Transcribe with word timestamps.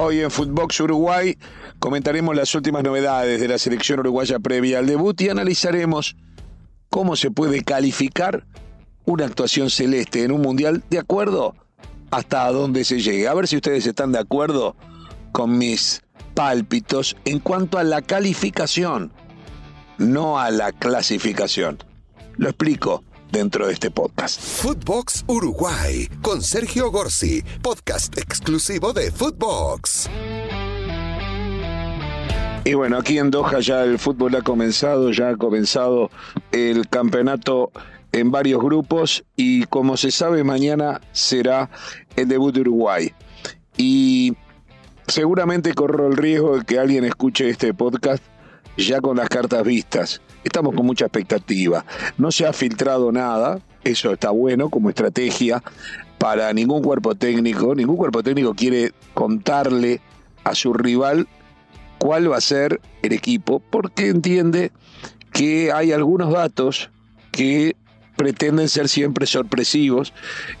Hoy 0.00 0.20
en 0.20 0.30
Footbox 0.30 0.78
Uruguay 0.78 1.36
comentaremos 1.80 2.36
las 2.36 2.54
últimas 2.54 2.84
novedades 2.84 3.40
de 3.40 3.48
la 3.48 3.58
selección 3.58 3.98
uruguaya 3.98 4.38
previa 4.38 4.78
al 4.78 4.86
debut 4.86 5.20
y 5.20 5.28
analizaremos 5.28 6.14
cómo 6.88 7.16
se 7.16 7.32
puede 7.32 7.64
calificar 7.64 8.46
una 9.06 9.24
actuación 9.24 9.70
celeste 9.70 10.22
en 10.22 10.30
un 10.30 10.40
mundial 10.40 10.84
de 10.88 11.00
acuerdo 11.00 11.56
hasta 12.12 12.48
dónde 12.52 12.84
se 12.84 13.00
llegue. 13.00 13.26
A 13.26 13.34
ver 13.34 13.48
si 13.48 13.56
ustedes 13.56 13.88
están 13.88 14.12
de 14.12 14.20
acuerdo 14.20 14.76
con 15.32 15.58
mis 15.58 16.00
pálpitos 16.34 17.16
en 17.24 17.40
cuanto 17.40 17.76
a 17.76 17.82
la 17.82 18.00
calificación, 18.00 19.12
no 19.98 20.38
a 20.38 20.52
la 20.52 20.70
clasificación. 20.70 21.76
Lo 22.36 22.50
explico 22.50 23.02
dentro 23.30 23.66
de 23.66 23.72
este 23.72 23.90
podcast. 23.90 24.40
Footbox 24.40 25.24
Uruguay 25.26 26.08
con 26.22 26.42
Sergio 26.42 26.90
Gorsi, 26.90 27.42
podcast 27.62 28.16
exclusivo 28.18 28.92
de 28.92 29.10
Footbox. 29.10 30.08
Y 32.64 32.74
bueno, 32.74 32.98
aquí 32.98 33.18
en 33.18 33.30
Doha 33.30 33.60
ya 33.60 33.82
el 33.82 33.98
fútbol 33.98 34.34
ha 34.34 34.42
comenzado, 34.42 35.10
ya 35.10 35.30
ha 35.30 35.36
comenzado 35.36 36.10
el 36.52 36.88
campeonato 36.88 37.70
en 38.12 38.30
varios 38.30 38.62
grupos 38.62 39.24
y 39.36 39.64
como 39.64 39.96
se 39.96 40.10
sabe 40.10 40.44
mañana 40.44 41.00
será 41.12 41.70
el 42.16 42.28
debut 42.28 42.54
de 42.54 42.60
Uruguay. 42.62 43.12
Y 43.76 44.36
seguramente 45.06 45.72
corro 45.74 46.08
el 46.08 46.16
riesgo 46.16 46.58
de 46.58 46.64
que 46.64 46.78
alguien 46.78 47.04
escuche 47.04 47.48
este 47.48 47.72
podcast 47.72 48.22
ya 48.86 49.00
con 49.00 49.16
las 49.16 49.28
cartas 49.28 49.62
vistas. 49.64 50.22
Estamos 50.44 50.74
con 50.74 50.86
mucha 50.86 51.06
expectativa. 51.06 51.84
No 52.16 52.30
se 52.30 52.46
ha 52.46 52.52
filtrado 52.52 53.12
nada, 53.12 53.60
eso 53.84 54.12
está 54.12 54.30
bueno 54.30 54.70
como 54.70 54.88
estrategia 54.88 55.62
para 56.18 56.52
ningún 56.52 56.82
cuerpo 56.82 57.14
técnico. 57.14 57.74
Ningún 57.74 57.96
cuerpo 57.96 58.22
técnico 58.22 58.54
quiere 58.54 58.92
contarle 59.14 60.00
a 60.44 60.54
su 60.54 60.72
rival 60.72 61.26
cuál 61.98 62.30
va 62.30 62.36
a 62.36 62.40
ser 62.40 62.80
el 63.02 63.12
equipo, 63.12 63.60
porque 63.70 64.08
entiende 64.08 64.70
que 65.32 65.72
hay 65.72 65.92
algunos 65.92 66.32
datos 66.32 66.90
que 67.32 67.76
pretenden 68.16 68.68
ser 68.68 68.88
siempre 68.88 69.26
sorpresivos 69.26 70.12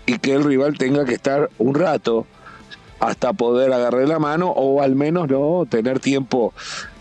y 0.06 0.18
que 0.18 0.34
el 0.34 0.44
rival 0.44 0.76
tenga 0.78 1.04
que 1.04 1.14
estar 1.14 1.50
un 1.58 1.74
rato 1.74 2.26
hasta 3.00 3.32
poder 3.32 3.72
agarrar 3.72 4.08
la 4.08 4.18
mano 4.18 4.50
o 4.50 4.82
al 4.82 4.94
menos 4.94 5.28
no 5.28 5.66
tener 5.68 6.00
tiempo 6.00 6.52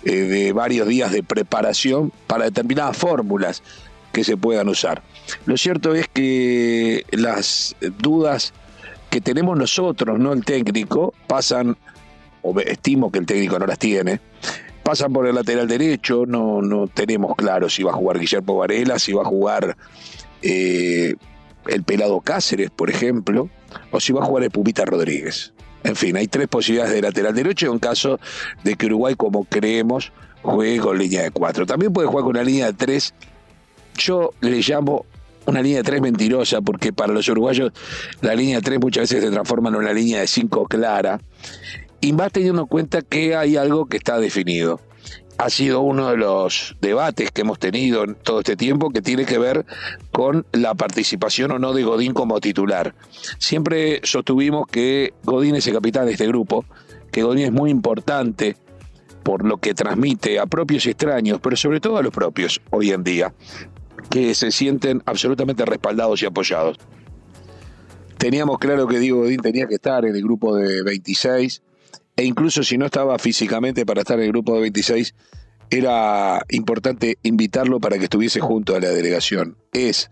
eh, 0.03 0.11
de 0.11 0.53
varios 0.53 0.87
días 0.87 1.11
de 1.11 1.23
preparación 1.23 2.11
para 2.27 2.45
determinadas 2.45 2.97
fórmulas 2.97 3.63
que 4.11 4.23
se 4.23 4.37
puedan 4.37 4.69
usar. 4.69 5.01
Lo 5.45 5.57
cierto 5.57 5.93
es 5.93 6.07
que 6.07 7.03
las 7.11 7.75
dudas 7.99 8.53
que 9.09 9.21
tenemos 9.21 9.57
nosotros, 9.57 10.19
no 10.19 10.33
el 10.33 10.43
técnico, 10.43 11.13
pasan, 11.27 11.77
o 12.41 12.59
estimo 12.59 13.11
que 13.11 13.19
el 13.19 13.25
técnico 13.25 13.59
no 13.59 13.65
las 13.65 13.79
tiene, 13.79 14.19
pasan 14.83 15.11
por 15.11 15.27
el 15.27 15.35
lateral 15.35 15.67
derecho, 15.67 16.25
no, 16.25 16.61
no 16.61 16.87
tenemos 16.87 17.35
claro 17.35 17.69
si 17.69 17.83
va 17.83 17.91
a 17.91 17.95
jugar 17.95 18.19
Guillermo 18.19 18.57
Varela, 18.57 18.99
si 18.99 19.13
va 19.13 19.23
a 19.23 19.25
jugar 19.25 19.77
eh, 20.41 21.15
el 21.67 21.83
pelado 21.83 22.21
Cáceres, 22.21 22.69
por 22.69 22.89
ejemplo, 22.89 23.49
o 23.91 23.99
si 23.99 24.13
va 24.13 24.23
a 24.23 24.25
jugar 24.25 24.43
el 24.43 24.51
Pupita 24.51 24.85
Rodríguez. 24.85 25.53
En 25.83 25.95
fin, 25.95 26.17
hay 26.17 26.27
tres 26.27 26.47
posibilidades 26.47 26.93
de 26.93 27.01
lateral 27.01 27.33
derecho 27.33 27.71
en 27.71 27.79
caso 27.79 28.19
de 28.63 28.75
que 28.75 28.87
Uruguay, 28.87 29.15
como 29.15 29.45
creemos, 29.45 30.11
juegue 30.41 30.79
con 30.79 30.97
línea 30.97 31.23
de 31.23 31.31
cuatro. 31.31 31.65
También 31.65 31.93
puede 31.93 32.07
jugar 32.07 32.23
con 32.23 32.31
una 32.31 32.43
línea 32.43 32.67
de 32.67 32.73
tres. 32.73 33.13
Yo 33.97 34.31
le 34.41 34.61
llamo 34.61 35.05
una 35.45 35.61
línea 35.61 35.77
de 35.77 35.83
tres 35.83 36.01
mentirosa, 36.01 36.61
porque 36.61 36.91
para 36.91 37.13
los 37.13 37.27
uruguayos 37.29 37.71
la 38.21 38.35
línea 38.35 38.57
de 38.57 38.61
tres 38.61 38.79
muchas 38.79 39.03
veces 39.03 39.23
se 39.23 39.31
transforma 39.31 39.69
en 39.69 39.75
una 39.75 39.93
línea 39.93 40.19
de 40.19 40.27
cinco 40.27 40.65
clara. 40.65 41.19
Y 42.01 42.13
más 42.13 42.31
teniendo 42.31 42.63
en 42.63 42.67
cuenta 42.67 43.01
que 43.01 43.35
hay 43.35 43.55
algo 43.55 43.87
que 43.87 43.97
está 43.97 44.19
definido 44.19 44.79
ha 45.37 45.49
sido 45.49 45.81
uno 45.81 46.09
de 46.09 46.17
los 46.17 46.75
debates 46.81 47.31
que 47.31 47.41
hemos 47.41 47.59
tenido 47.59 48.03
en 48.03 48.15
todo 48.15 48.39
este 48.39 48.55
tiempo 48.55 48.89
que 48.89 49.01
tiene 49.01 49.25
que 49.25 49.37
ver 49.37 49.65
con 50.11 50.45
la 50.51 50.73
participación 50.73 51.51
o 51.51 51.59
no 51.59 51.73
de 51.73 51.83
Godín 51.83 52.13
como 52.13 52.39
titular. 52.39 52.95
Siempre 53.37 54.01
sostuvimos 54.03 54.67
que 54.67 55.13
Godín 55.23 55.55
es 55.55 55.67
el 55.67 55.73
capitán 55.73 56.07
de 56.07 56.13
este 56.13 56.27
grupo, 56.27 56.65
que 57.11 57.23
Godín 57.23 57.45
es 57.45 57.51
muy 57.51 57.69
importante 57.69 58.57
por 59.23 59.45
lo 59.45 59.57
que 59.57 59.73
transmite 59.73 60.39
a 60.39 60.45
propios 60.45 60.85
y 60.85 60.91
extraños, 60.91 61.39
pero 61.41 61.55
sobre 61.55 61.79
todo 61.79 61.97
a 61.97 62.01
los 62.01 62.13
propios 62.13 62.61
hoy 62.71 62.91
en 62.91 63.03
día, 63.03 63.33
que 64.09 64.33
se 64.33 64.51
sienten 64.51 65.03
absolutamente 65.05 65.65
respaldados 65.65 66.21
y 66.23 66.25
apoyados. 66.25 66.77
Teníamos 68.17 68.57
claro 68.57 68.87
que 68.87 68.97
Diego 68.99 69.19
Godín 69.19 69.41
tenía 69.41 69.67
que 69.67 69.75
estar 69.75 70.03
en 70.05 70.15
el 70.15 70.23
grupo 70.23 70.55
de 70.55 70.81
26, 70.81 71.61
e 72.17 72.25
incluso 72.25 72.63
si 72.63 72.77
no 72.77 72.87
estaba 72.87 73.17
físicamente 73.19 73.85
para 73.85 74.01
estar 74.01 74.17
en 74.19 74.25
el 74.25 74.31
grupo 74.31 74.55
de 74.55 74.61
26, 74.61 75.13
era 75.69 76.43
importante 76.49 77.17
invitarlo 77.23 77.79
para 77.79 77.97
que 77.97 78.05
estuviese 78.05 78.39
junto 78.39 78.75
a 78.75 78.79
la 78.79 78.89
delegación. 78.89 79.55
Es 79.71 80.09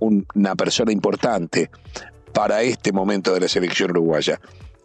una 0.00 0.56
persona 0.56 0.92
importante 0.92 1.70
para 2.32 2.62
este 2.62 2.92
momento 2.92 3.32
de 3.32 3.40
la 3.40 3.48
selección 3.48 3.92
uruguaya. 3.92 4.40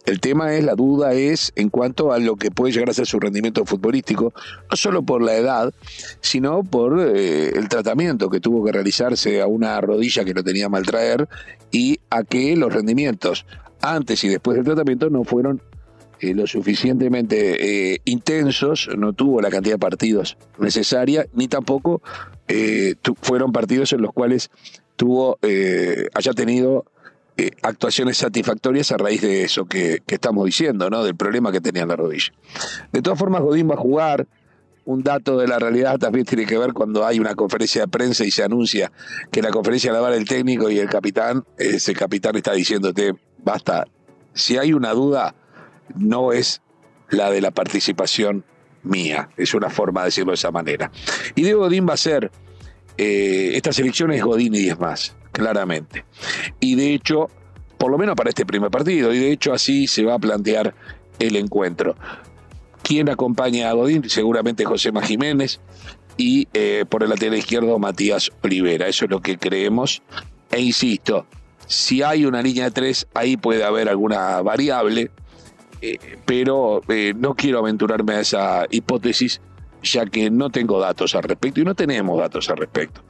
El 0.06 0.20
tema 0.20 0.54
es, 0.54 0.64
la 0.64 0.74
duda 0.74 1.12
es 1.12 1.52
en 1.56 1.68
cuanto 1.68 2.12
a 2.12 2.18
lo 2.18 2.36
que 2.36 2.50
puede 2.50 2.72
llegar 2.72 2.88
a 2.88 2.94
ser 2.94 3.06
su 3.06 3.20
rendimiento 3.20 3.66
futbolístico, 3.66 4.32
no 4.70 4.76
solo 4.76 5.02
por 5.02 5.22
la 5.22 5.34
edad, 5.34 5.74
sino 6.20 6.62
por 6.62 7.00
eh, 7.00 7.50
el 7.50 7.68
tratamiento 7.68 8.30
que 8.30 8.40
tuvo 8.40 8.64
que 8.64 8.72
realizarse 8.72 9.42
a 9.42 9.46
una 9.46 9.78
rodilla 9.80 10.24
que 10.24 10.34
no 10.34 10.42
tenía 10.42 10.68
mal 10.68 10.86
traer 10.86 11.28
y 11.70 12.00
a 12.08 12.22
que 12.22 12.56
los 12.56 12.72
rendimientos 12.72 13.44
antes 13.82 14.24
y 14.24 14.28
después 14.28 14.56
del 14.56 14.64
tratamiento 14.64 15.10
no 15.10 15.24
fueron 15.24 15.60
eh, 16.20 16.34
lo 16.34 16.46
suficientemente 16.46 17.94
eh, 17.94 18.02
intensos, 18.04 18.90
no 18.94 19.14
tuvo 19.14 19.40
la 19.40 19.48
cantidad 19.48 19.76
de 19.76 19.78
partidos 19.78 20.36
necesaria, 20.58 21.26
ni 21.32 21.48
tampoco 21.48 22.02
eh, 22.46 22.94
fueron 23.22 23.52
partidos 23.52 23.94
en 23.94 24.02
los 24.02 24.12
cuales 24.12 24.50
tuvo, 24.96 25.38
haya 26.12 26.32
tenido 26.34 26.84
actuaciones 27.62 28.18
satisfactorias 28.18 28.92
a 28.92 28.98
raíz 28.98 29.22
de 29.22 29.44
eso 29.44 29.64
que, 29.64 30.02
estamos 30.08 30.44
diciendo, 30.44 30.90
¿no? 30.90 31.02
del 31.04 31.16
problema 31.16 31.50
que 31.52 31.62
tenía 31.62 31.84
en 31.84 31.88
la 31.88 31.96
rodilla. 31.96 32.34
De 32.92 33.00
todas 33.00 33.18
formas, 33.18 33.40
Godín 33.40 33.70
va 33.70 33.74
a 33.74 33.78
jugar. 33.78 34.26
Un 34.84 35.02
dato 35.02 35.38
de 35.38 35.46
la 35.46 35.58
realidad 35.58 35.98
también 35.98 36.24
tiene 36.24 36.46
que 36.46 36.58
ver 36.58 36.72
cuando 36.72 37.06
hay 37.06 37.20
una 37.20 37.34
conferencia 37.34 37.82
de 37.82 37.88
prensa 37.88 38.24
y 38.24 38.30
se 38.30 38.42
anuncia 38.42 38.90
que 39.30 39.40
la 39.40 39.50
conferencia 39.50 39.92
la 39.92 40.00
va 40.00 40.14
el 40.14 40.26
técnico 40.26 40.68
y 40.68 40.78
el 40.78 40.88
capitán, 40.88 41.44
ese 41.56 41.94
capitán 41.94 42.34
está 42.36 42.52
diciéndote, 42.52 43.14
basta, 43.38 43.86
si 44.34 44.56
hay 44.56 44.72
una 44.72 44.92
duda, 44.92 45.34
no 45.96 46.32
es 46.32 46.62
la 47.08 47.30
de 47.30 47.40
la 47.40 47.50
participación 47.50 48.44
mía, 48.82 49.28
es 49.36 49.54
una 49.54 49.70
forma 49.70 50.02
de 50.02 50.06
decirlo 50.06 50.32
de 50.32 50.36
esa 50.36 50.50
manera. 50.50 50.90
Y 51.34 51.42
Diego 51.42 51.60
Godín 51.60 51.88
va 51.88 51.94
a 51.94 51.98
ser, 51.98 52.30
eh, 52.96 53.52
esta 53.54 53.72
selección 53.72 54.12
es 54.12 54.22
Godín 54.22 54.54
y 54.54 54.60
10 54.60 54.78
más, 54.78 55.16
claramente. 55.32 56.04
Y 56.60 56.76
de 56.76 56.94
hecho, 56.94 57.28
por 57.78 57.90
lo 57.90 57.98
menos 57.98 58.14
para 58.16 58.30
este 58.30 58.46
primer 58.46 58.70
partido, 58.70 59.12
y 59.12 59.18
de 59.18 59.32
hecho 59.32 59.52
así 59.52 59.86
se 59.86 60.04
va 60.04 60.14
a 60.14 60.18
plantear 60.18 60.74
el 61.18 61.36
encuentro. 61.36 61.96
¿Quién 62.82 63.08
acompaña 63.08 63.70
a 63.70 63.72
Godín? 63.72 64.08
Seguramente 64.08 64.64
José 64.64 64.90
Jiménez 65.02 65.60
y 66.16 66.48
eh, 66.52 66.84
por 66.88 67.02
el 67.02 67.10
lateral 67.10 67.38
izquierdo 67.38 67.78
Matías 67.78 68.30
Olivera. 68.42 68.88
Eso 68.88 69.04
es 69.04 69.10
lo 69.10 69.20
que 69.20 69.38
creemos. 69.38 70.02
E 70.50 70.60
insisto, 70.60 71.26
si 71.66 72.02
hay 72.02 72.26
una 72.26 72.42
línea 72.42 72.64
de 72.64 72.70
tres, 72.72 73.06
ahí 73.14 73.36
puede 73.36 73.64
haber 73.64 73.88
alguna 73.88 74.42
variable 74.42 75.10
eh, 75.80 75.98
pero 76.26 76.82
eh, 76.88 77.14
no 77.16 77.34
quiero 77.34 77.58
aventurarme 77.58 78.14
a 78.14 78.20
esa 78.20 78.66
hipótesis 78.70 79.40
ya 79.82 80.04
que 80.06 80.30
no 80.30 80.50
tengo 80.50 80.78
datos 80.78 81.14
al 81.14 81.22
respecto 81.22 81.60
y 81.60 81.64
no 81.64 81.74
tenemos 81.74 82.18
datos 82.18 82.50
al 82.50 82.58
respecto. 82.58 83.02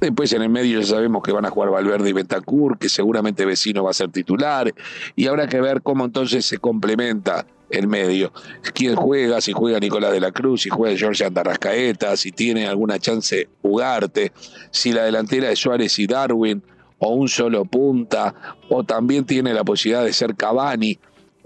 Después 0.00 0.32
en 0.32 0.42
el 0.42 0.48
medio 0.48 0.80
ya 0.80 0.86
sabemos 0.86 1.22
que 1.22 1.32
van 1.32 1.44
a 1.44 1.50
jugar 1.50 1.70
Valverde 1.70 2.10
y 2.10 2.12
Bentancur, 2.12 2.78
que 2.78 2.88
seguramente 2.88 3.44
Vecino 3.44 3.82
va 3.82 3.90
a 3.90 3.94
ser 3.94 4.10
titular, 4.10 4.72
y 5.16 5.26
habrá 5.26 5.48
que 5.48 5.60
ver 5.60 5.82
cómo 5.82 6.04
entonces 6.04 6.44
se 6.44 6.58
complementa 6.58 7.46
el 7.70 7.88
medio. 7.88 8.32
¿Quién 8.74 8.94
juega? 8.94 9.40
Si 9.40 9.52
juega 9.52 9.80
Nicolás 9.80 10.12
de 10.12 10.20
la 10.20 10.30
Cruz, 10.30 10.62
si 10.62 10.70
juega 10.70 10.96
George 10.96 11.24
Andarrascaeta, 11.24 12.16
si 12.16 12.30
tiene 12.30 12.68
alguna 12.68 13.00
chance 13.00 13.48
Ugarte, 13.62 14.32
si 14.70 14.92
la 14.92 15.02
delantera 15.02 15.48
de 15.48 15.56
Suárez 15.56 15.98
y 15.98 16.06
Darwin, 16.06 16.62
o 17.00 17.10
un 17.10 17.28
solo 17.28 17.64
punta, 17.64 18.34
o 18.68 18.84
también 18.84 19.24
tiene 19.24 19.52
la 19.52 19.64
posibilidad 19.64 20.04
de 20.04 20.12
ser 20.12 20.36
Cavani 20.36 20.98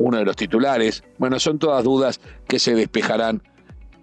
uno 0.05 0.19
de 0.19 0.25
los 0.25 0.37
titulares. 0.37 1.05
Bueno, 1.19 1.39
son 1.39 1.59
todas 1.59 1.85
dudas 1.85 2.21
que 2.49 2.59
se 2.59 2.75
despejarán 2.75 3.43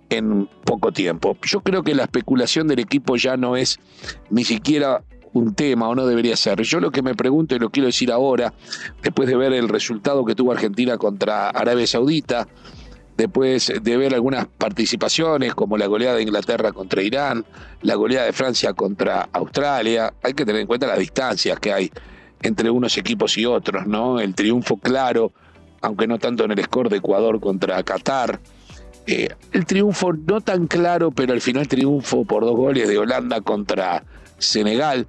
en 0.10 0.48
poco 0.66 0.92
tiempo. 0.92 1.38
Yo 1.44 1.62
creo 1.62 1.84
que 1.84 1.94
la 1.94 2.04
especulación 2.04 2.68
del 2.68 2.80
equipo 2.80 3.16
ya 3.16 3.38
no 3.38 3.56
es 3.56 3.80
ni 4.30 4.44
siquiera 4.44 5.04
un 5.34 5.54
tema 5.54 5.88
o 5.88 5.96
no 5.96 6.08
debería 6.08 6.36
ser. 6.36 6.62
Yo 6.64 6.80
lo 6.80 6.92
que 6.92 7.02
me 7.02 7.14
pregunto 7.16 7.56
y 7.56 7.60
lo 7.60 7.70
quiero 7.70 7.88
decir 7.88 8.12
ahora, 8.12 8.54
después 9.04 9.30
de 9.30 9.36
ver 9.36 9.54
el 9.54 9.70
resultado 9.70 10.26
que 10.26 10.36
tuvo 10.36 10.52
Argentina 10.52 10.98
contra 10.98 11.50
Arabia 11.50 11.86
Saudita, 11.86 12.48
después 13.16 13.72
de 13.82 13.98
ver 13.98 14.16
algunas 14.16 14.48
participaciones 14.48 15.54
como 15.54 15.78
la 15.78 15.88
goleada 15.88 16.16
de 16.16 16.24
Inglaterra 16.24 16.72
contra 16.72 17.04
Irán, 17.04 17.46
la 17.82 17.96
goleada 17.96 18.26
de 18.26 18.34
Francia 18.34 18.74
contra 18.74 19.30
Australia, 19.34 20.14
hay 20.24 20.34
que 20.34 20.46
tener 20.46 20.62
en 20.62 20.68
cuenta 20.68 20.88
las 20.88 21.00
distancias 21.00 21.60
que 21.60 21.74
hay 21.74 21.92
entre 22.42 22.70
unos 22.70 22.98
equipos 22.98 23.38
y 23.38 23.46
otros, 23.46 23.86
¿no? 23.86 24.20
El 24.20 24.34
triunfo 24.34 24.78
claro 24.78 25.34
aunque 25.82 26.08
no 26.08 26.20
tanto 26.20 26.46
en 26.46 26.52
el 26.52 26.64
score 26.64 26.90
de 26.90 26.98
Ecuador 26.98 27.40
contra 27.40 27.82
Qatar. 27.84 28.40
Eh, 29.08 29.30
el 29.54 29.66
triunfo 29.66 30.14
no 30.14 30.42
tan 30.42 30.68
claro, 30.68 31.12
pero 31.12 31.34
al 31.34 31.42
final 31.42 31.68
triunfo 31.68 32.26
por 32.26 32.44
dos 32.44 32.56
goles 32.56 32.88
de 32.88 32.98
Holanda 32.98 33.42
contra 33.42 34.04
Senegal. 34.38 35.08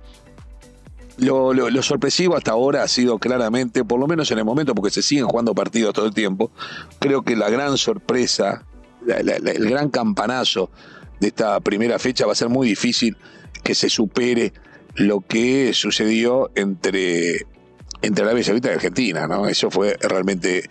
Lo, 1.18 1.82
sorpresivo 1.82 2.34
hasta 2.34 2.52
ahora 2.52 2.82
ha 2.82 2.88
sido 2.88 3.18
claramente, 3.18 3.84
por 3.84 4.00
lo 4.00 4.06
menos 4.06 4.30
en 4.30 4.38
el 4.38 4.44
momento, 4.44 4.74
porque 4.74 4.90
se 4.90 5.02
siguen 5.02 5.26
jugando 5.26 5.54
partidos 5.54 5.92
todo 5.92 6.06
el 6.06 6.14
tiempo, 6.14 6.50
creo 6.98 7.22
que 7.22 7.36
la 7.36 7.50
gran 7.50 7.76
sorpresa, 7.76 8.64
el 9.06 9.68
gran 9.68 9.90
campanazo 9.90 10.70
de 11.20 11.28
esta 11.28 11.60
primera 11.60 11.98
fecha 11.98 12.24
va 12.24 12.32
a 12.32 12.36
ser 12.36 12.48
muy 12.48 12.66
difícil 12.66 13.18
que 13.62 13.74
se 13.74 13.90
supere 13.90 14.54
lo 14.94 15.20
que 15.20 15.74
sucedió 15.74 16.50
entre, 16.54 17.46
entre 18.02 18.24
Arabia 18.24 18.44
Saudita 18.44 18.68
y 18.70 18.74
Argentina, 18.74 19.26
¿no? 19.26 19.46
Eso 19.46 19.70
fue 19.70 19.96
realmente 20.00 20.68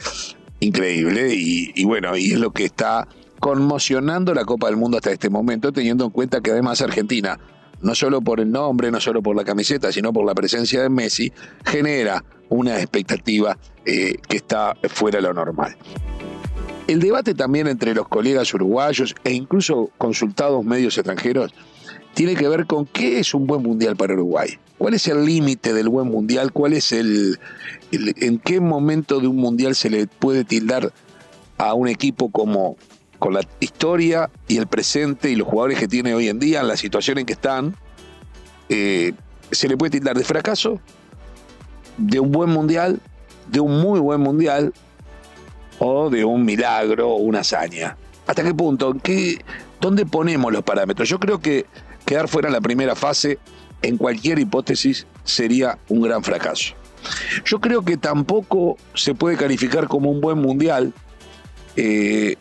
increíble 0.59 1.33
y, 1.33 1.83
bueno, 1.85 2.17
y 2.17 2.33
es 2.33 2.39
lo 2.39 2.51
que 2.51 2.65
está 2.65 3.07
conmocionando 3.39 4.33
la 4.33 4.45
Copa 4.45 4.67
del 4.67 4.77
Mundo 4.77 4.97
hasta 4.97 5.11
este 5.11 5.29
momento, 5.29 5.71
teniendo 5.71 6.05
en 6.05 6.11
cuenta 6.11 6.41
que 6.41 6.51
además 6.51 6.81
Argentina, 6.81 7.39
no 7.81 7.95
solo 7.95 8.21
por 8.21 8.39
el 8.41 8.51
nombre, 8.51 8.91
no 8.91 8.99
solo 8.99 9.21
por 9.21 9.35
la 9.35 9.45
camiseta, 9.45 9.91
sino 9.91 10.11
por 10.11 10.25
la 10.25 10.35
presencia 10.35 10.81
de 10.81 10.89
Messi, 10.89 11.31
genera 11.65 12.23
una 12.49 12.77
expectativa 12.77 13.57
eh, 13.85 14.17
que 14.27 14.37
está 14.37 14.75
fuera 14.89 15.17
de 15.17 15.21
lo 15.23 15.33
normal. 15.33 15.77
El 16.87 16.99
debate 16.99 17.35
también 17.35 17.67
entre 17.67 17.93
los 17.93 18.07
colegas 18.07 18.51
uruguayos 18.53 19.15
e 19.23 19.31
incluso 19.31 19.91
consultados 19.97 20.65
medios 20.65 20.97
extranjeros 20.97 21.53
tiene 22.13 22.35
que 22.35 22.47
ver 22.47 22.65
con 22.65 22.85
qué 22.85 23.19
es 23.19 23.33
un 23.33 23.47
buen 23.47 23.63
mundial 23.63 23.95
para 23.95 24.13
Uruguay. 24.13 24.57
¿Cuál 24.77 24.93
es 24.93 25.07
el 25.07 25.25
límite 25.25 25.73
del 25.73 25.89
buen 25.89 26.07
mundial? 26.07 26.51
¿Cuál 26.51 26.73
es 26.73 26.91
el, 26.91 27.39
en 27.91 28.39
qué 28.39 28.59
momento 28.59 29.19
de 29.19 29.27
un 29.27 29.35
mundial 29.35 29.75
se 29.75 29.89
le 29.89 30.07
puede 30.07 30.43
tildar 30.43 30.93
a 31.57 31.73
un 31.73 31.87
equipo 31.87 32.29
como 32.29 32.77
con 33.19 33.33
la 33.33 33.41
historia 33.59 34.29
y 34.47 34.57
el 34.57 34.67
presente 34.67 35.29
y 35.29 35.35
los 35.35 35.47
jugadores 35.47 35.79
que 35.79 35.87
tiene 35.87 36.13
hoy 36.13 36.29
en 36.29 36.39
día, 36.39 36.61
en 36.61 36.69
la 36.69 36.77
situación 36.77 37.17
en 37.17 37.25
que 37.25 37.33
están, 37.33 37.75
eh, 38.69 39.13
se 39.51 39.67
le 39.67 39.75
puede 39.75 39.91
tildar 39.91 40.17
de 40.17 40.23
fracaso, 40.23 40.79
de 41.97 42.19
un 42.19 42.31
buen 42.31 42.49
mundial, 42.49 43.01
de 43.51 43.59
un 43.59 43.81
muy 43.81 43.99
buen 43.99 44.21
mundial 44.21 44.73
o 45.79 46.09
de 46.09 46.23
un 46.23 46.45
milagro 46.45 47.09
o 47.09 47.15
una 47.17 47.39
hazaña. 47.39 47.97
¿Hasta 48.25 48.43
qué 48.43 48.53
punto? 48.53 48.95
¿Qué, 49.01 49.39
¿Dónde 49.81 50.05
ponemos 50.05 50.53
los 50.53 50.63
parámetros? 50.63 51.09
Yo 51.09 51.19
creo 51.19 51.39
que 51.39 51.65
quedar 52.09 52.27
fuera 52.27 52.47
en 52.47 52.53
la 52.53 52.61
primera 52.61 52.95
fase, 52.95 53.37
en 53.83 53.97
cualquier 53.97 54.39
hipótesis, 54.39 55.05
sería 55.23 55.77
un 55.89 56.01
gran 56.01 56.23
fracaso. 56.23 56.73
Yo 57.45 57.61
creo 57.61 57.85
que 57.85 57.97
tampoco 57.97 58.77
se 58.95 59.13
puede 59.13 59.37
calificar 59.37 59.87
como 59.87 60.09
un 60.09 60.19
buen 60.19 60.39
mundial 60.39 60.91
eh, 61.75 62.35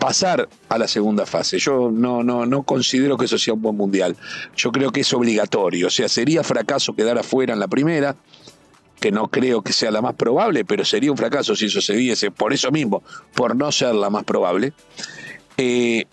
pasar 0.00 0.48
a 0.68 0.76
la 0.76 0.88
segunda 0.88 1.24
fase. 1.24 1.60
Yo 1.60 1.92
no, 1.92 2.24
no, 2.24 2.46
no 2.46 2.64
considero 2.64 3.16
que 3.16 3.26
eso 3.26 3.38
sea 3.38 3.54
un 3.54 3.62
buen 3.62 3.76
mundial. 3.76 4.16
Yo 4.56 4.72
creo 4.72 4.90
que 4.90 5.02
es 5.02 5.14
obligatorio. 5.14 5.86
O 5.86 5.90
sea, 5.90 6.08
sería 6.08 6.42
fracaso 6.42 6.94
quedar 6.94 7.16
afuera 7.16 7.52
en 7.52 7.60
la 7.60 7.68
primera, 7.68 8.16
que 8.98 9.12
no 9.12 9.28
creo 9.28 9.62
que 9.62 9.72
sea 9.72 9.92
la 9.92 10.02
más 10.02 10.14
probable, 10.14 10.64
pero 10.64 10.84
sería 10.84 11.12
un 11.12 11.16
fracaso 11.16 11.54
si 11.54 11.66
eso 11.66 11.80
se 11.80 11.94
diese 11.94 12.32
por 12.32 12.52
eso 12.52 12.72
mismo, 12.72 13.04
por 13.34 13.54
no 13.54 13.70
ser 13.70 13.94
la 13.94 14.10
más 14.10 14.24
probable. 14.24 14.72
Eh, 15.56 16.06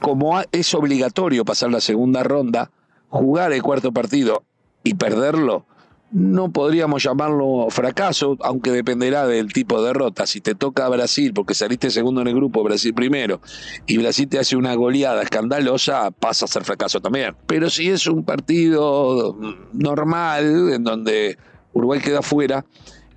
como 0.00 0.40
es 0.52 0.74
obligatorio 0.74 1.44
pasar 1.44 1.70
la 1.70 1.80
segunda 1.80 2.22
ronda, 2.22 2.70
jugar 3.08 3.52
el 3.52 3.62
cuarto 3.62 3.92
partido 3.92 4.42
y 4.82 4.94
perderlo, 4.94 5.66
no 6.12 6.52
podríamos 6.52 7.02
llamarlo 7.02 7.66
fracaso, 7.70 8.36
aunque 8.40 8.70
dependerá 8.70 9.26
del 9.26 9.52
tipo 9.52 9.80
de 9.80 9.88
derrota. 9.88 10.26
Si 10.26 10.40
te 10.40 10.54
toca 10.54 10.86
a 10.86 10.88
Brasil, 10.88 11.32
porque 11.34 11.54
saliste 11.54 11.90
segundo 11.90 12.20
en 12.20 12.28
el 12.28 12.34
grupo, 12.34 12.62
Brasil 12.62 12.94
primero, 12.94 13.40
y 13.86 13.98
Brasil 13.98 14.28
te 14.28 14.38
hace 14.38 14.56
una 14.56 14.74
goleada 14.74 15.22
escandalosa, 15.22 16.10
pasa 16.12 16.44
a 16.44 16.48
ser 16.48 16.64
fracaso 16.64 17.00
también. 17.00 17.34
Pero 17.46 17.68
si 17.70 17.90
es 17.90 18.06
un 18.06 18.24
partido 18.24 19.36
normal, 19.72 20.72
en 20.72 20.84
donde 20.84 21.38
Uruguay 21.72 22.00
queda 22.00 22.22
fuera, 22.22 22.64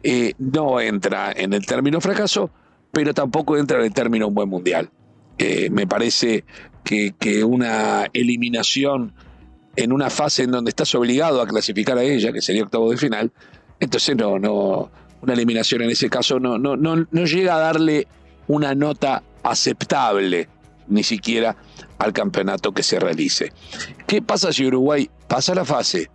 eh, 0.02 0.34
no 0.40 0.82
entra 0.82 1.32
en 1.32 1.54
el 1.54 1.66
término 1.66 2.02
fracaso, 2.02 2.50
pero 2.92 3.14
tampoco 3.14 3.56
entra 3.58 3.78
en 3.78 3.86
el 3.86 3.94
término 3.94 4.28
un 4.28 4.34
buen 4.34 4.50
mundial. 4.50 4.90
Me 5.72 5.88
parece 5.88 6.44
que, 6.84 7.44
una 7.44 8.08
eliminación 8.14 9.14
en 9.76 9.94
una 9.94 10.10
fase 10.10 10.44
en 10.44 10.52
donde 10.52 10.70
estás 10.70 10.94
obligado 10.96 11.42
a 11.42 11.48
clasificar 11.48 11.98
a 11.98 12.04
ella, 12.04 12.34
que 12.34 12.42
sería 12.42 12.64
octavo 12.64 12.92
de 12.92 12.98
final, 12.98 13.32
entonces 13.80 14.16
no, 14.16 14.40
no, 14.40 14.92
una 15.22 15.34
eliminación 15.34 15.84
en 15.84 15.92
ese 15.92 16.10
caso 16.10 16.40
no, 16.40 16.58
no, 16.58 16.76
no, 16.76 17.08
no 17.10 17.26
llega 17.26 17.56
a 17.56 17.60
darle 17.60 18.08
una 18.48 18.76
nota 18.76 19.24
aceptable, 19.44 20.50
ni 20.88 21.04
siquiera 21.04 21.56
al 22.00 22.12
campeonato 22.12 22.74
que 22.74 22.84
se 22.84 23.00
realice. 23.00 23.54
¿Qué 24.08 24.22
pasa 24.22 24.52
si 24.52 24.66
Uruguay 24.66 25.10
pasa 25.28 25.54
la 25.54 25.64
fase, 25.64 26.10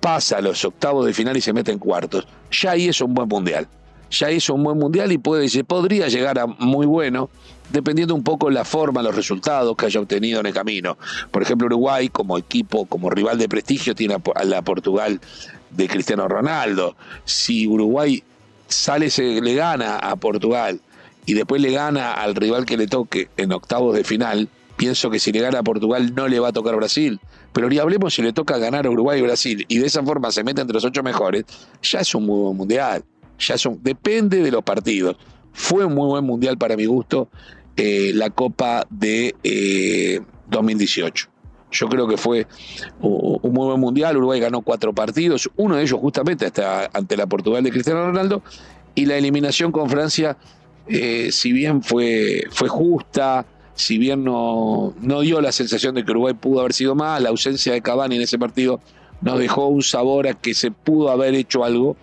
pasa 0.00 0.38
a 0.38 0.42
los 0.42 0.64
octavos 0.64 1.06
de 1.06 1.14
final 1.14 1.36
y 1.36 1.40
se 1.40 1.52
mete 1.52 1.72
en 1.72 1.78
cuartos? 1.78 2.26
Ya 2.50 2.72
ahí 2.72 2.88
es 2.88 3.00
un 3.00 3.14
buen 3.14 3.28
mundial 3.28 3.68
ya 4.10 4.30
hizo 4.30 4.54
un 4.54 4.62
buen 4.62 4.78
mundial 4.78 5.12
y 5.12 5.18
puede, 5.18 5.48
se 5.48 5.64
podría 5.64 6.08
llegar 6.08 6.38
a 6.38 6.46
muy 6.46 6.86
bueno, 6.86 7.30
dependiendo 7.70 8.14
un 8.14 8.22
poco 8.22 8.50
la 8.50 8.64
forma, 8.64 9.02
los 9.02 9.14
resultados 9.14 9.76
que 9.76 9.86
haya 9.86 10.00
obtenido 10.00 10.40
en 10.40 10.46
el 10.46 10.54
camino. 10.54 10.96
Por 11.30 11.42
ejemplo, 11.42 11.66
Uruguay 11.66 12.08
como 12.08 12.38
equipo, 12.38 12.86
como 12.86 13.10
rival 13.10 13.38
de 13.38 13.48
prestigio, 13.48 13.94
tiene 13.94 14.16
a 14.34 14.44
la 14.44 14.62
Portugal 14.62 15.20
de 15.70 15.88
Cristiano 15.88 16.28
Ronaldo. 16.28 16.96
Si 17.24 17.66
Uruguay 17.66 18.22
sale, 18.68 19.10
se 19.10 19.40
le 19.40 19.54
gana 19.54 19.96
a 19.96 20.16
Portugal 20.16 20.80
y 21.24 21.34
después 21.34 21.60
le 21.60 21.72
gana 21.72 22.12
al 22.12 22.34
rival 22.34 22.64
que 22.64 22.76
le 22.76 22.86
toque 22.86 23.28
en 23.36 23.52
octavos 23.52 23.94
de 23.94 24.04
final, 24.04 24.48
pienso 24.76 25.10
que 25.10 25.18
si 25.18 25.32
le 25.32 25.40
gana 25.40 25.58
a 25.58 25.62
Portugal 25.62 26.14
no 26.14 26.28
le 26.28 26.38
va 26.38 26.48
a 26.48 26.52
tocar 26.52 26.76
Brasil. 26.76 27.20
Pero 27.52 27.68
ni 27.68 27.78
hablemos 27.78 28.14
si 28.14 28.22
le 28.22 28.32
toca 28.32 28.58
ganar 28.58 28.86
a 28.86 28.90
Uruguay 28.90 29.18
y 29.18 29.22
Brasil 29.22 29.64
y 29.68 29.78
de 29.78 29.86
esa 29.86 30.02
forma 30.02 30.30
se 30.30 30.44
mete 30.44 30.60
entre 30.60 30.74
los 30.74 30.84
ocho 30.84 31.02
mejores, 31.02 31.44
ya 31.82 32.00
es 32.00 32.14
un 32.14 32.26
mundial 32.26 33.02
ya 33.38 33.58
son, 33.58 33.80
depende 33.82 34.42
de 34.42 34.50
los 34.50 34.62
partidos. 34.62 35.16
Fue 35.56 35.86
un 35.86 35.94
muy 35.94 36.06
buen 36.06 36.24
mundial 36.24 36.58
para 36.58 36.76
mi 36.76 36.84
gusto 36.84 37.28
eh, 37.78 38.12
la 38.14 38.28
Copa 38.28 38.86
de 38.90 39.34
2018. 40.48 41.26
Eh, 41.26 41.30
Yo 41.72 41.88
creo 41.88 42.06
que 42.06 42.18
fue 42.18 42.46
un 43.00 43.54
muy 43.54 43.66
buen 43.66 43.80
mundial. 43.80 44.18
Uruguay 44.18 44.38
ganó 44.38 44.60
cuatro 44.60 44.92
partidos, 44.92 45.48
uno 45.56 45.76
de 45.76 45.82
ellos 45.82 45.98
justamente 45.98 46.44
hasta 46.44 46.90
ante 46.92 47.16
la 47.16 47.26
Portugal 47.26 47.64
de 47.64 47.70
Cristiano 47.70 48.04
Ronaldo. 48.06 48.42
Y 48.94 49.06
la 49.06 49.16
eliminación 49.16 49.72
con 49.72 49.88
Francia, 49.88 50.36
eh, 50.88 51.30
si 51.32 51.52
bien 51.52 51.82
fue, 51.82 52.44
fue 52.50 52.68
justa, 52.68 53.46
si 53.74 53.96
bien 53.96 54.24
no, 54.24 54.94
no 55.00 55.22
dio 55.22 55.40
la 55.40 55.52
sensación 55.52 55.94
de 55.94 56.04
que 56.04 56.10
Uruguay 56.10 56.34
pudo 56.34 56.60
haber 56.60 56.74
sido 56.74 56.94
más, 56.94 57.22
la 57.22 57.30
ausencia 57.30 57.72
de 57.72 57.80
Cavani 57.80 58.16
en 58.16 58.22
ese 58.22 58.38
partido 58.38 58.78
nos 59.22 59.38
dejó 59.38 59.68
un 59.68 59.82
sabor 59.82 60.28
a 60.28 60.34
que 60.34 60.52
se 60.52 60.70
pudo 60.70 61.10
haber 61.10 61.34
hecho 61.34 61.64
algo 61.64 61.96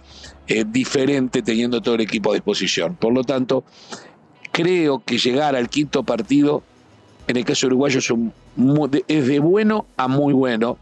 eh, 0.48 0.66
diferente 0.68 1.42
teniendo 1.42 1.82
todo 1.82 1.96
el 1.96 2.02
equipo 2.02 2.32
a 2.32 2.34
disposición. 2.34 2.96
Por 2.96 3.14
lo 3.14 3.24
tanto, 3.24 3.64
creo 4.52 5.02
que 5.04 5.18
llegar 5.18 5.56
al 5.56 5.70
quinto 5.70 6.04
partido, 6.04 6.64
en 7.28 7.38
el 7.38 7.46
caso 7.46 7.68
uruguayo, 7.68 8.00
es, 8.00 8.14
es 9.08 9.28
de 9.28 9.40
bueno 9.40 9.86
a 9.96 10.08
muy 10.08 10.34
bueno 10.34 10.78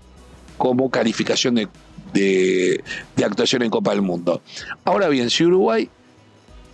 como 0.57 0.89
calificación 0.89 1.55
de, 1.55 1.67
de, 2.13 2.83
actuación 3.23 3.61
en 3.61 3.69
Copa 3.69 3.91
del 3.91 4.01
Mundo. 4.01 4.41
Ahora 4.83 5.07
bien, 5.09 5.29
si 5.29 5.45
Uruguay 5.45 5.89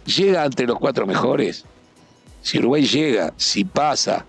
llega 0.05 0.45
entre 0.45 0.65
los 0.65 0.79
cuatro 0.79 1.05
mejores, 1.05 1.65
si 2.41 2.59
Uruguay 2.59 2.85
llega, 2.85 3.33
si 3.35 3.65
pasa 3.65 4.25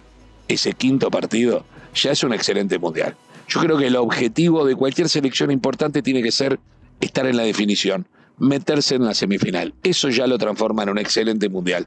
ese 0.49 0.73
quinto 0.73 1.11
partido, 1.11 1.65
ya 1.95 2.11
es 2.11 2.25
un 2.25 2.33
excelente 2.33 2.79
mundial. 2.79 3.17
Yo 3.49 3.61
creo 3.61 3.79
que 3.79 3.87
el 3.87 3.97
objetivo 3.97 4.65
de 4.65 4.75
cualquier 4.75 5.09
selección 5.09 5.51
importante 5.51 6.03
tiene 6.03 6.23
que 6.23 6.33
ser 6.33 6.59
estar 7.01 7.27
en 7.27 7.37
la 7.37 7.45
definición 7.45 8.07
meterse 8.39 8.95
en 8.95 9.05
la 9.05 9.15
semifinal. 9.15 9.75
Eso 9.83 10.09
ya 10.11 10.27
lo 10.27 10.39
transforma 10.39 10.83
en 10.83 10.91
un 10.91 10.99
excelente 10.99 11.49
mundial. 11.49 11.87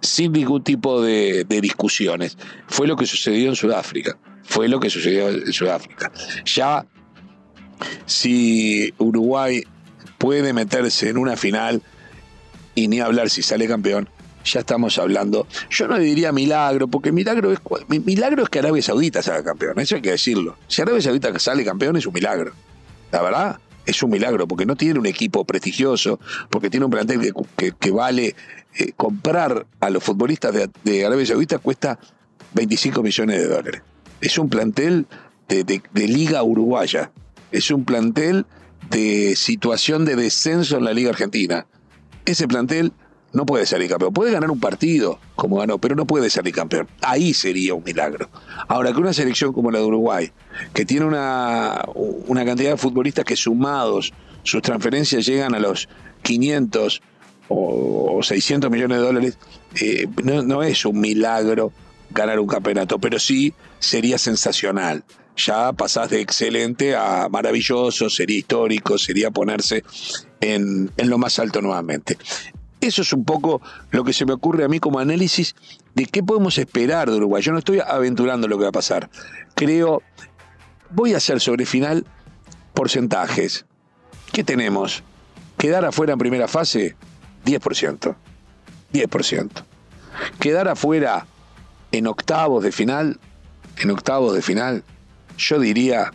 Sin 0.00 0.32
ningún 0.32 0.62
tipo 0.62 1.00
de, 1.02 1.44
discusiones. 1.44 2.36
Fue 2.66 2.86
lo 2.86 2.96
que 2.96 3.06
sucedió 3.06 3.48
en 3.48 3.56
Sudáfrica. 3.56 4.18
Fue 4.44 4.68
lo 4.68 4.78
que 4.78 4.90
sucedió 4.90 5.28
en 5.28 5.52
Sudáfrica. 5.52 6.12
Ya, 6.44 6.86
si 8.04 8.92
Uruguay 8.98 9.64
puede 10.18 10.52
meterse 10.52 11.08
en 11.08 11.18
una 11.18 11.36
final 11.36 11.82
y 12.74 12.88
ni 12.88 13.00
hablar 13.00 13.30
si 13.30 13.42
sale 13.42 13.66
campeón, 13.66 14.08
ya 14.44 14.60
estamos 14.60 14.98
hablando. 14.98 15.46
Yo 15.70 15.88
no 15.88 15.98
diría 15.98 16.30
milagro, 16.30 16.86
porque 16.86 17.10
milagro 17.10 17.52
es, 17.52 17.58
milagro 17.88 18.44
es 18.44 18.48
que 18.48 18.60
Arabia 18.60 18.82
Saudita 18.82 19.22
salga 19.22 19.42
campeón, 19.42 19.80
eso 19.80 19.96
hay 19.96 20.02
que 20.02 20.12
decirlo. 20.12 20.56
Si 20.68 20.82
Arabia 20.82 21.02
Saudita 21.02 21.36
sale 21.38 21.64
campeón 21.64 21.96
es 21.96 22.06
un 22.06 22.14
milagro. 22.14 22.52
La 23.10 23.22
verdad, 23.22 23.60
es 23.86 24.02
un 24.02 24.10
milagro, 24.10 24.46
porque 24.46 24.66
no 24.66 24.76
tiene 24.76 24.98
un 24.98 25.06
equipo 25.06 25.44
prestigioso, 25.44 26.18
porque 26.50 26.68
tiene 26.68 26.84
un 26.84 26.90
plantel 26.90 27.32
que, 27.56 27.90
vale 27.90 28.34
eh, 28.78 28.92
comprar 28.96 29.66
a 29.80 29.90
los 29.90 30.02
futbolistas 30.02 30.54
de, 30.84 31.06
Arabia 31.06 31.26
Saudita 31.26 31.58
cuesta 31.58 31.98
25 32.54 33.02
millones 33.02 33.38
de 33.38 33.46
dólares. 33.46 33.82
Es 34.20 34.38
un 34.38 34.48
plantel 34.48 35.06
de, 35.48 35.82
liga 35.94 36.42
uruguaya, 36.42 37.12
es 37.52 37.70
un 37.70 37.84
plantel 37.84 38.44
de 38.90 39.34
situación 39.36 40.04
de 40.04 40.16
descenso 40.16 40.76
en 40.76 40.84
la 40.84 40.92
liga 40.92 41.10
argentina. 41.10 41.66
Ese 42.24 42.48
plantel 42.48 42.92
no 43.32 43.44
puede 43.44 43.66
salir 43.66 43.90
campeón. 43.90 44.12
Puede 44.12 44.32
ganar 44.32 44.50
un 44.50 44.60
partido, 44.60 45.18
como 45.34 45.56
ganó, 45.56 45.78
pero 45.78 45.94
no 45.94 46.06
puede 46.06 46.30
salir 46.30 46.54
campeón. 46.54 46.88
Ahí 47.02 47.34
sería 47.34 47.74
un 47.74 47.84
milagro. 47.84 48.28
Ahora, 48.68 48.92
que 48.92 48.98
una 48.98 49.12
selección 49.12 49.52
como 49.52 49.70
la 49.70 49.78
de 49.78 49.84
Uruguay, 49.84 50.32
que 50.72 50.84
tiene 50.84 51.04
una, 51.04 51.84
una 51.94 52.44
cantidad 52.44 52.70
de 52.70 52.76
futbolistas 52.76 53.24
que 53.24 53.36
sumados, 53.36 54.12
sus 54.42 54.62
transferencias 54.62 55.26
llegan 55.26 55.54
a 55.54 55.58
los 55.58 55.88
500 56.22 57.02
o, 57.48 58.20
600 58.22 58.70
millones 58.70 58.98
de 58.98 59.04
dólares, 59.04 59.38
eh, 59.80 60.08
no, 60.24 60.62
es 60.62 60.84
un 60.84 60.98
milagro 60.98 61.72
ganar 62.10 62.40
un 62.40 62.46
campeonato, 62.46 62.98
pero 62.98 63.18
sí 63.18 63.52
sería 63.78 64.18
sensacional 64.18 65.04
ya 65.36 65.70
pasás 65.74 66.08
de 66.08 66.22
excelente 66.22 66.96
a 66.96 67.28
maravilloso, 67.28 68.08
sería 68.08 68.38
histórico, 68.38 68.96
sería 68.96 69.30
ponerse 69.30 69.84
en, 70.40 70.90
en, 70.96 71.10
lo 71.10 71.18
más 71.18 71.38
alto 71.38 71.60
nuevamente. 71.60 72.16
Eso 72.80 73.02
es 73.02 73.12
un 73.12 73.24
poco 73.24 73.60
lo 73.90 74.04
que 74.04 74.12
se 74.12 74.26
me 74.26 74.32
ocurre 74.32 74.64
a 74.64 74.68
mí 74.68 74.78
como 74.78 74.98
análisis 74.98 75.54
de 75.94 76.06
qué 76.06 76.22
podemos 76.22 76.58
esperar 76.58 77.10
de 77.10 77.16
Uruguay. 77.16 77.42
Yo 77.42 77.52
no 77.52 77.58
estoy 77.58 77.80
aventurando 77.80 78.48
lo 78.48 78.58
que 78.58 78.64
va 78.64 78.68
a 78.68 78.72
pasar. 78.72 79.08
Creo, 79.54 80.02
voy 80.90 81.14
a 81.14 81.16
hacer 81.16 81.40
sobre 81.40 81.64
final 81.64 82.06
porcentajes. 82.74 83.64
¿Qué 84.32 84.44
tenemos? 84.44 85.02
Quedar 85.56 85.84
afuera 85.86 86.12
en 86.12 86.18
primera 86.18 86.48
fase, 86.48 86.94
10%. 87.46 88.14
10%. 88.92 89.50
Quedar 90.38 90.68
afuera 90.68 91.26
en 91.92 92.06
octavos 92.06 92.62
de 92.62 92.72
final, 92.72 93.18
en 93.78 93.90
octavos 93.90 94.34
de 94.34 94.42
final, 94.42 94.84
yo 95.38 95.58
diría, 95.58 96.12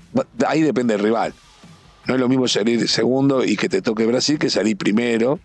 ahí 0.47 0.61
depende 0.61 0.93
del 0.93 1.03
rival. 1.03 1.33
No 2.05 2.15
es 2.15 2.19
lo 2.19 2.29
mismo 2.29 2.47
salir 2.47 2.87
segundo 2.87 3.43
y 3.43 3.55
que 3.55 3.69
te 3.69 3.81
toque 3.81 4.05
Brasil 4.05 4.39
que 4.39 4.49
salir 4.49 4.77
primero 4.77 5.39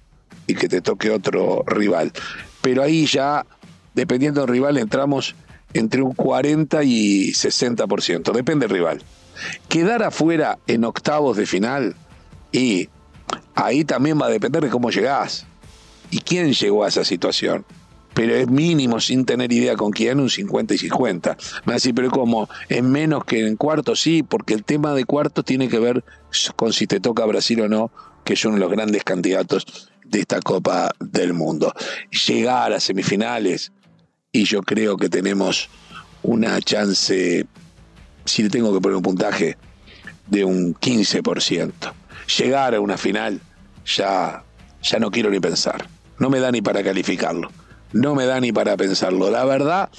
y 0.47 0.55
que 0.55 0.69
te 0.69 0.81
toque 0.81 1.11
otro 1.11 1.65
rival. 1.67 2.13
Pero 2.61 2.83
ahí 2.83 3.07
ya, 3.07 3.47
dependiendo 3.95 4.41
del 4.41 4.51
rival, 4.51 4.79
entramos 4.79 5.35
entre 5.75 6.03
un 6.03 6.13
40 6.13 6.83
y 6.85 7.33
60%, 7.33 8.33
depende 8.33 8.67
del 8.67 8.77
rival. 8.77 9.03
Quedar 9.69 10.03
afuera 10.03 10.59
en 10.67 10.85
octavos 10.85 11.37
de 11.37 11.47
final 11.47 11.95
y 12.53 12.89
ahí 13.55 13.85
también 13.85 14.21
va 14.21 14.27
a 14.27 14.31
depender 14.31 14.63
de 14.63 14.71
cómo 14.71 14.91
llegás 14.91 15.47
y 16.11 16.21
quién 16.21 16.53
llegó 16.53 16.85
a 16.85 16.89
esa 16.89 17.05
situación. 17.05 17.65
Pero 18.15 18.35
es 18.35 18.49
mínimo, 18.49 18.99
sin 18.99 19.27
tener 19.27 19.53
idea 19.53 19.77
con 19.77 19.91
quién, 19.91 20.21
un 20.21 20.31
50 20.31 20.73
y 20.73 20.79
50. 20.79 21.37
Me 21.67 21.75
decir, 21.75 21.95
pero 21.95 22.11
como 22.11 22.49
es 22.71 22.83
menos 22.83 23.25
que 23.27 23.47
en 23.47 23.57
cuartos, 23.57 24.01
sí, 24.01 24.23
porque 24.23 24.55
el 24.55 24.65
tema 24.65 24.95
de 24.95 25.05
cuartos 25.05 25.45
tiene 25.45 25.69
que 25.69 25.79
ver 25.79 26.03
con 26.55 26.73
si 26.73 26.87
te 26.87 26.99
toca 26.99 27.27
Brasil 27.27 27.61
o 27.61 27.69
no, 27.69 27.91
que 28.25 28.33
es 28.33 28.45
uno 28.47 28.55
de 28.55 28.61
los 28.61 28.71
grandes 28.71 29.05
candidatos 29.05 29.91
de 30.09 30.21
esta 30.21 30.41
Copa 30.41 30.91
del 31.01 31.33
Mundo. 31.33 31.73
Llegar 32.27 32.73
a 32.73 32.81
semifinales, 32.81 33.73
y 34.33 34.45
yo 34.45 34.63
creo 34.63 34.97
que 34.97 35.09
tenemos 35.09 35.69
una 36.23 36.61
chance, 36.61 37.47
si 38.25 38.43
le 38.43 38.51
tengo 38.51 38.73
que 38.73 38.81
poner 38.81 38.97
un 38.97 39.03
puntaje, 39.03 39.57
de 40.27 40.45
un 40.45 40.75
15%. 40.75 41.73
Llegar 42.39 42.75
a 42.75 42.81
una 42.81 42.97
final, 42.97 43.41
ya, 43.85 44.45
ya 44.83 44.99
no 44.99 45.11
quiero 45.11 45.31
ni 45.31 45.41
pensar. 45.41 45.89
No 46.19 46.31
me 46.31 46.41
da 46.41 46.51
ni 46.51 46.63
para 46.63 46.83
calificarlo. 46.83 47.51
No 47.93 48.15
me 48.15 48.27
da 48.27 48.41
ni 48.41 48.53
para 48.53 48.77
pensarlo. 48.77 49.31
La 49.31 49.45
verdad, 49.45 49.91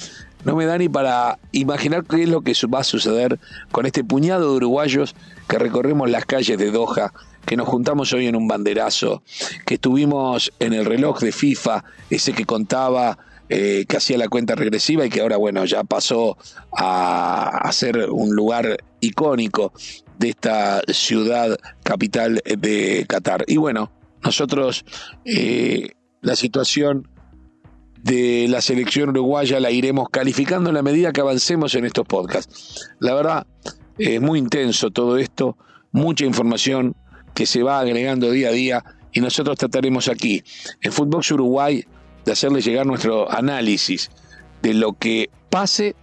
no 0.44 0.56
me 0.56 0.66
da 0.66 0.78
ni 0.78 0.90
para 0.90 1.40
imaginar 1.52 2.04
qué 2.04 2.24
es 2.24 2.30
lo 2.30 2.42
que 2.42 2.54
va 2.74 2.80
a 2.80 2.84
suceder 2.84 3.40
con 3.72 3.86
este 3.86 4.04
puñado 4.04 4.52
de 4.52 4.58
uruguayos 4.58 5.16
que 5.48 5.58
recorremos 5.58 6.10
las 6.10 6.26
calles 6.26 6.58
de 6.58 6.72
Doha 6.72 7.14
que 7.48 7.56
nos 7.56 7.68
juntamos 7.70 8.12
hoy 8.12 8.28
en 8.28 8.36
un 8.36 8.48
banderazo, 8.48 9.24
que 9.66 9.76
estuvimos 9.76 10.52
en 10.60 10.74
el 10.74 10.84
reloj 10.84 11.22
de 11.22 11.32
FIFA, 11.32 11.84
ese 12.10 12.34
que 12.34 12.44
contaba 12.44 13.18
eh, 13.48 13.86
que 13.88 13.96
hacía 13.96 14.18
la 14.18 14.28
cuenta 14.28 14.56
regresiva 14.56 15.06
y 15.06 15.10
que 15.10 15.22
ahora, 15.22 15.38
bueno, 15.38 15.64
ya 15.64 15.86
pasó 15.86 16.38
a, 16.78 17.70
ser 17.72 18.10
un 18.12 18.36
lugar 18.36 18.78
icónico 19.00 19.72
de 20.20 20.30
esta 20.30 20.82
ciudad 20.90 21.58
capital 21.84 22.42
de 22.46 23.06
Qatar. 23.08 23.46
Y 23.48 23.56
bueno, 23.56 23.94
nosotros 24.22 24.84
eh, 25.24 25.92
la 26.20 26.36
situación 26.36 27.08
de 28.04 28.48
la 28.50 28.60
selección 28.60 29.12
uruguaya 29.12 29.62
la 29.62 29.72
iremos 29.72 30.10
calificando 30.10 30.70
en 30.70 30.76
la 30.76 30.84
medida 30.84 31.14
que 31.14 31.22
avancemos 31.22 31.76
en 31.76 31.86
estos 31.86 32.06
podcasts. 32.06 32.90
La 33.00 33.14
verdad, 33.14 33.48
es 33.98 34.20
muy 34.20 34.38
intenso 34.38 34.92
todo 34.92 35.18
esto, 35.18 35.56
mucha 35.94 36.26
información, 36.26 36.94
que 37.38 37.46
se 37.46 37.62
va 37.62 37.80
agregando 37.80 38.32
día 38.32 38.50
a 38.50 38.52
día 38.52 38.84
y 39.12 39.22
nosotros 39.22 39.60
trataremos 39.60 40.08
aquí, 40.08 40.44
en 40.82 40.92
Footbox 40.92 41.30
Uruguay, 41.30 41.86
de 42.26 42.32
hacerle 42.32 42.62
llegar 42.62 42.88
nuestro 42.88 43.32
análisis 43.32 44.10
de 44.64 44.74
lo 44.74 44.94
que 44.94 45.30
pase 45.52 45.96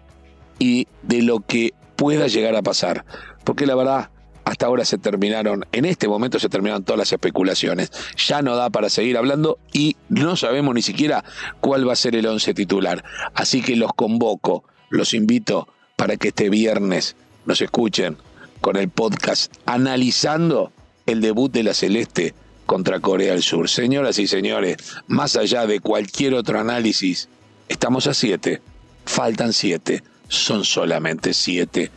y 0.61 0.87
de 1.03 1.23
lo 1.23 1.41
que 1.41 1.75
pueda 1.97 2.29
llegar 2.29 2.55
a 2.55 2.63
pasar. 2.63 3.05
Porque 3.43 3.67
la 3.67 3.75
verdad, 3.75 4.11
hasta 4.45 4.67
ahora 4.67 4.85
se 4.85 4.97
terminaron, 4.97 5.67
en 5.73 5.87
este 5.87 6.07
momento 6.07 6.39
se 6.39 6.49
terminaron 6.49 6.85
todas 6.85 7.01
las 7.01 7.13
especulaciones. 7.13 7.91
Ya 8.29 8.41
no 8.41 8.55
da 8.55 8.71
para 8.71 8.89
seguir 8.89 9.19
hablando 9.19 9.59
y 9.73 9.97
no 10.09 10.37
sabemos 10.37 10.73
ni 10.73 10.83
siquiera 10.83 11.25
cuál 11.61 11.89
va 11.89 11.95
a 11.95 11.97
ser 11.97 12.15
el 12.15 12.29
once 12.29 12.55
titular. 12.55 13.03
Así 13.35 13.61
que 13.61 13.75
los 13.75 13.93
convoco, 13.93 14.63
los 14.89 15.13
invito 15.15 15.67
para 15.97 16.17
que 16.17 16.29
este 16.29 16.49
viernes 16.49 17.17
nos 17.45 17.61
escuchen 17.61 18.19
con 18.61 18.77
el 18.77 18.89
podcast 18.89 19.53
analizando 19.67 20.73
el 21.07 21.21
debut 21.21 21.53
de 21.53 21.63
la 21.63 21.75
Celeste 21.75 22.35
contra 22.67 23.01
Corea 23.01 23.33
del 23.33 23.43
Sur. 23.43 23.69
Señoras 23.69 24.19
y 24.19 24.27
señores, 24.27 24.77
más 25.07 25.37
allá 25.37 25.67
de 25.67 25.81
cualquier 25.81 26.35
otro 26.35 26.61
análisis, 26.61 27.29
estamos 27.69 28.07
a 28.07 28.15
siete, 28.15 28.63
faltan 29.05 29.53
siete, 29.53 30.03
son 30.29 30.65
solamente 30.65 31.35
siete 31.35 31.91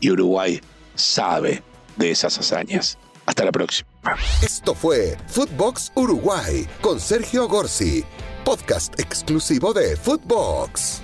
y 0.00 0.10
Uruguay 0.10 0.60
sabe 0.94 1.62
de 1.96 2.10
esas 2.10 2.38
hazañas. 2.38 2.98
Hasta 3.26 3.44
la 3.44 3.52
próxima. 3.52 3.88
Esto 4.42 4.74
fue 4.74 5.16
Footbox 5.28 5.92
Uruguay 5.94 6.66
con 6.80 6.98
Sergio 6.98 7.46
Gorsi, 7.46 8.04
podcast 8.44 8.98
exclusivo 8.98 9.74
de 9.74 9.96
Footbox. 9.96 11.02